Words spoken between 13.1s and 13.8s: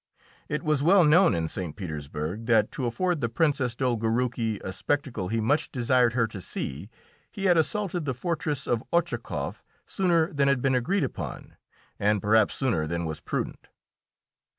prudent.